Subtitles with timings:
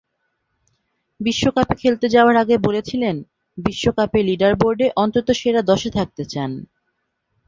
[1.19, 3.15] বিশ্বকাপে খেলতে যাওয়ার আগে বলেছিলেন,
[3.57, 6.51] বিশ্বকাপের লিডারবোর্ডে অন্তত সেরা দশে থাকতে চান।